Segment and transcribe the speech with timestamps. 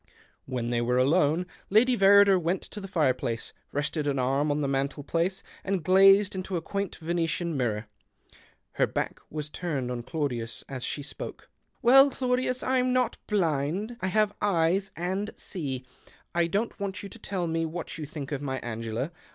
[0.47, 5.03] When they were alone, Lady Verrider went) the fireplace, rested an arm on the mantel
[5.13, 7.85] iece and gazed into a quaint Venetian lirror.
[8.71, 11.51] Her back was turned on Claudius ^ she spoke
[11.83, 13.95] —"Well, Claudius, I'm not blind.
[14.01, 15.85] I have yeB and see.
[16.33, 19.11] I don't want you to tell me hat you think of my Angela.